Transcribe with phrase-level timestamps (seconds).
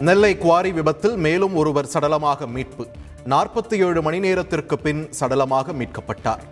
[0.00, 2.86] நெல்லை quarry விபத்தில் மேலும் ஒருவர் சடலமாக மீட்பு.
[3.24, 6.42] நாற்பத்தி ஏழு மணி நேரத்திற்கு பின் சடலமாக மீட்கப்பட்டார்.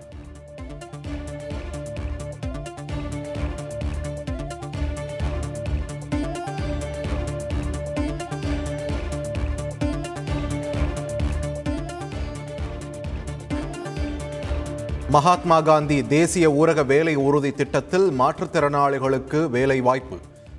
[15.10, 20.18] மகாத்மா காந்தி தேசிய ஊரக வேலை உறுதி திட்டத்தில் மாற்றுத்திறனாளிகளுக்கு வேலை வாய்ப்பு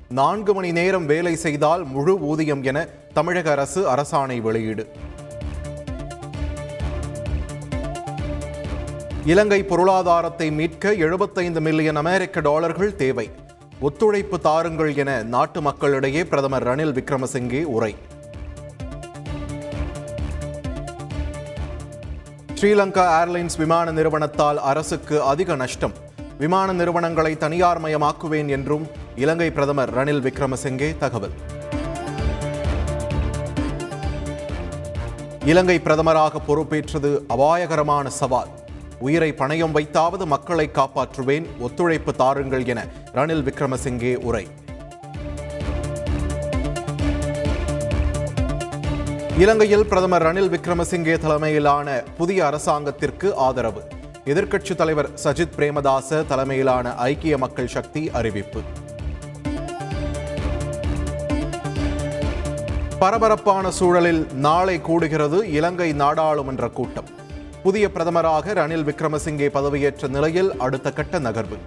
[0.09, 4.87] நான்கு மணி நேரம் வேலை செய்தால் முழு ஊதியம் என தமிழக அரசு அரசாணை வெளியீடு.
[9.25, 13.31] இலங்கை பொருளாதாரத்தை மீட்க எழுபத்தைந்து மில்லியன் அமெரிக்க டாலர்கள் தேவை.
[13.79, 17.95] ஒத்துழைப்பு தாருங்கள் என நாட்டு மக்களிடையே பிரதமர் ரணில் விக்ரமசிங்கே உரை.
[22.53, 26.04] ஸ்ரீலங்கா ஏர்லைன்ஸ் விமான நிறுவனத்தால் அரசுக்கு அதிக நஷ்டம்.
[26.37, 31.35] விமான நிறுவனங்களை தனியார்மயமாக்குவேன் என்றும் இலங்கை பிரதமர் ரணில் விக்ரமசிங்கே தகவல்.
[35.45, 38.51] இலங்கை பிரதமராக பொறுப்பேற்றது அபாயகரமான சவால்.
[38.99, 44.47] உயிரை பணயம் வைத்தாவது மக்களை காப்பாற்றுவேன் ஒத்துழைப்பு தாருங்கள் என ரணில் விக்ரமசிங்கே உரை.
[49.37, 53.81] இலங்கையில் பிரதமர் ரணில் விக்ரமசிங்கே தலைமையிலான புதிய அரசாங்கத்திற்கு ஆதரவு.
[54.25, 58.61] எதிர்க்கட்சித் தலைவர் சஜித் பிரேமதாச தலைமையிலான ஐக்கிய மக்கள் சக்தி அறிவிப்பு.
[62.99, 67.05] பரபரப்பான சூழலில் நாளை கூடுகிறது இலங்கை நாடாளுமன்ற கூட்டம்.
[67.63, 71.57] புதிய பிரதமராக ரணில் விக்ரமசிங்கே பதவியேற்ற நிலையில் அடுத்த கட்ட நகர்வு.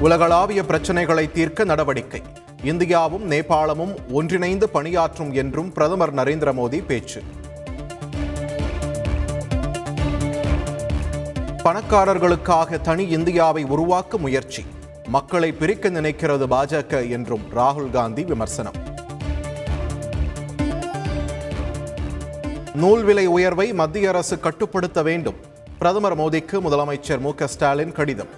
[0.00, 2.22] உலகளாவிய பிரச்சனைகளை தீர்க்க நடவடிக்கை.
[2.64, 7.22] இந்தியாவும் நேபாளமும் ஒன்றிணைந்து பணியாற்றும் என்றும் பிரதமர் நரேந்திர மோடி பேச்சு.
[11.64, 14.64] பணக்காரர்களுக்காக தனி இந்தியாவை உருவாக்க முயற்சி.
[15.08, 18.72] மக்களை பிரிக்க நினைக்கிறது பாஜக என்றும் ராகுல் காந்தி விமர்சனம்.
[22.74, 25.34] நூல் விலை உயர்வை மத்திய அரசு கட்டுப்படுத்த வேண்டும்.
[25.78, 28.28] பிரதமர் மோடிக்கு முதலமைச்சர் மு க ஸ்டாலின் கடிதம்.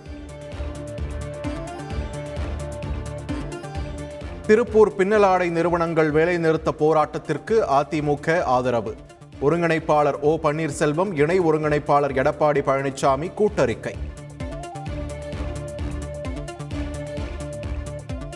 [4.46, 8.94] திருப்பூர் பின்னலாடை நிறுவனங்கள் வேலைநிறுத்த போராட்டத்திற்கு அதிமுக ஆதரவு.
[9.40, 13.94] ஒருங்கிணைப்பாளர் ஓ பன்னீர்செல்வம் இணை ஒருங்கிணைப்பாளர் எடப்பாடி பழனிசாமி கூட்டறிக்கை.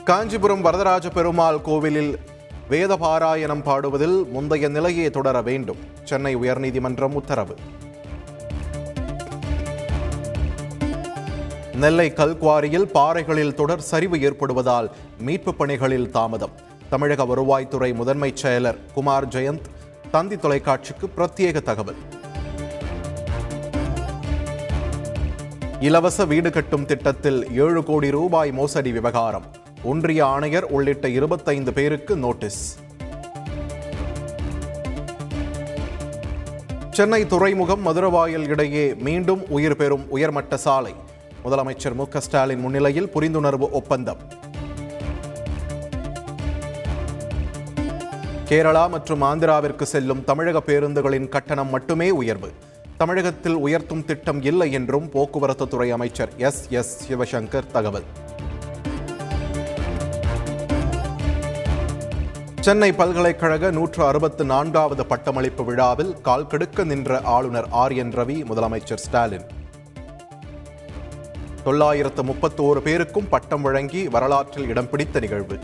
[0.05, 2.19] காஞ்சிபுரம் வரதராஜ பெருமாள் கோவிலில்
[2.69, 5.77] வேத பாராயணம் பாடுவதில் முந்தைய நிலையே தொடர வேண்டும்.
[6.05, 7.55] சென்னை உயர்நீதிமன்றம் உத்தரவு.
[11.75, 16.51] நெல்லை கல்குவாரியில் பாறைகளில் தொடர் சரிவு ஏற்படுவதால் மீட்பு பணிகளில் தாமதம்.
[16.91, 19.67] தமிழக வருவாய்த்துறை முதன்மைச் செயலர் குமார் ஜெயந்த்
[20.11, 21.95] தந்தி தொலைக்காட்சிக்கு பிரத்யேக தகவல்.
[25.81, 29.45] இலவச வீடு கட்டும் திட்டத்தில் ஏழு கோடி ரூபாய் மோசடி விவகாரம்.
[29.83, 32.79] ஒன்றிய ஆணையர் உள்ளிட்ட இருபத்தைந்து பேருக்கு நோட்டீஸ்.
[36.91, 40.95] சென்னை துறைமுகம் மதுரவாயல் இடையே மீண்டும் உயிர் பெறும் உயர்மட்ட சாலை.
[41.45, 44.19] முதலமைச்சர் மு க ஸ்டாலின் முன்னிலையில் புரிந்துணர்வு ஒப்பந்தம்.
[48.49, 52.51] கேரளா மற்றும் ஆந்திராவிற்கு செல்லும் தமிழக பேருந்துகளின் கட்டணம் மட்டுமே உயர்வு.
[52.97, 56.69] தமிழகத்தில் உயர்த்தும் திட்டம் இல்லை என்றும் போக்குவரத்து துறை அமைச்சர் எஸ்.
[56.69, 57.13] எஸ்.
[57.13, 58.03] சிவசங்கர் தகவல்.
[62.61, 67.93] சென்னை பல்கலைக்கழக நூற்று அறுபத்து நான்காவது பட்டமளிப்பு விழாவில் கால் கெடுக்க நின்ற ஆளுநர் ஆர்.
[67.93, 68.11] என்.
[68.11, 69.45] ரவி முதலமைச்சர் ஸ்டாலின்.
[71.65, 75.59] தொள்ளாயிரத்து முப்பத்தோரு பேருக்கும் பட்டம் வழங்கி வரலாற்றில் இடம் பிடித்த நிகழ்வு.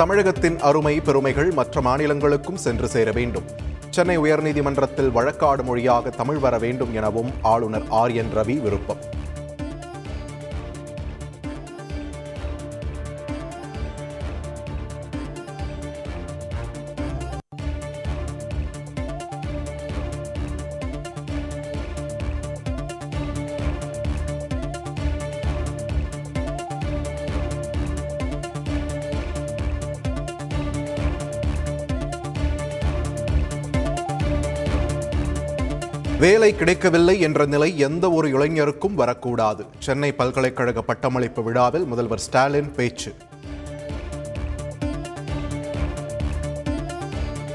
[0.00, 3.42] தமிழகத்தின் அருமை பெருமைகள் மற்ற மாநிலங்களுக்கும் சென்று சேர வேண்டும்.
[3.90, 8.96] சென்னை உயர்நீதிமன்றத்தில் வழக்காடு மொழியாக தமிழ் வர வேண்டும் எனவும் ஆளுநர் ஆர் என் ரவி விருப்பம்.
[36.20, 39.66] வேலை கிடைக்கவில்லை என்ற நிலை எந்த ஒரு இளைஞருக்கும் வரக்கூடாது.
[39.78, 43.14] சென்னை பல்கலைக்கழக பட்டமளிப்பு விழாவில் முதல்வர் ஸ்டாலின் பேச்சு.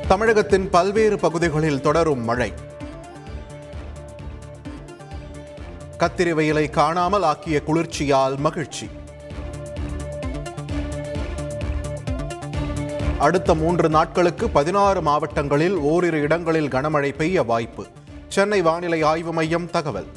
[0.07, 2.53] தமிழகத்தின் பல்வேறு பகுதிகளில் தொடரும் மழை.
[5.99, 8.89] கத்திரி வெயிலை காணாமல் ஆக்கிய குளிர்ச்சியால் மகிழ்ச்சி.
[13.17, 17.85] அடுத்த மூன்று நாட்களுக்கு பதினாறு மாவட்டங்களில் ஓரிரு இடங்களில் கனமழை பெய்ய வாய்ப்பு.
[18.27, 20.07] சென்னை வானிலை ஆய்வு மையம் தகவல்.